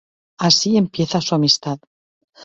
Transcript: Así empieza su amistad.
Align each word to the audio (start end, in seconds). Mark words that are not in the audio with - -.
Así 0.39 0.77
empieza 0.77 1.21
su 1.21 1.35
amistad. 1.35 1.77